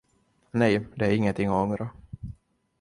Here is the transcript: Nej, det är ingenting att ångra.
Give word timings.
Nej, 0.51 0.85
det 0.95 1.05
är 1.05 1.13
ingenting 1.15 1.47
att 1.47 1.53
ångra. 1.53 1.89